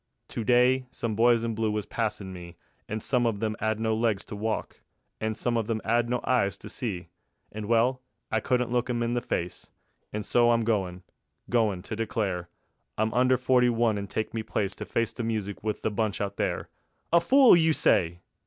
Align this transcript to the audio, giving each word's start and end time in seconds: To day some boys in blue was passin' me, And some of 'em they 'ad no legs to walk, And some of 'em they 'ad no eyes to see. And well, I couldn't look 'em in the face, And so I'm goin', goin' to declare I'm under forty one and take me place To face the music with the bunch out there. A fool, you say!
To 0.29 0.43
day 0.43 0.87
some 0.89 1.15
boys 1.15 1.43
in 1.43 1.53
blue 1.53 1.69
was 1.69 1.85
passin' 1.85 2.33
me, 2.33 2.57
And 2.89 3.03
some 3.03 3.27
of 3.27 3.35
'em 3.43 3.55
they 3.59 3.67
'ad 3.67 3.79
no 3.79 3.93
legs 3.95 4.25
to 4.25 4.35
walk, 4.35 4.81
And 5.19 5.37
some 5.37 5.57
of 5.57 5.69
'em 5.69 5.79
they 5.83 5.91
'ad 5.91 6.09
no 6.09 6.21
eyes 6.23 6.57
to 6.57 6.69
see. 6.69 7.09
And 7.51 7.67
well, 7.67 8.01
I 8.31 8.39
couldn't 8.39 8.71
look 8.71 8.89
'em 8.89 9.03
in 9.03 9.13
the 9.13 9.21
face, 9.21 9.69
And 10.11 10.25
so 10.25 10.53
I'm 10.53 10.63
goin', 10.63 11.03
goin' 11.51 11.83
to 11.83 11.95
declare 11.95 12.49
I'm 12.97 13.13
under 13.13 13.37
forty 13.37 13.69
one 13.69 13.99
and 13.99 14.09
take 14.09 14.33
me 14.33 14.41
place 14.41 14.73
To 14.77 14.85
face 14.85 15.13
the 15.13 15.21
music 15.21 15.63
with 15.63 15.83
the 15.83 15.91
bunch 15.91 16.19
out 16.19 16.37
there. 16.37 16.69
A 17.13 17.21
fool, 17.21 17.55
you 17.55 17.71
say! 17.71 18.21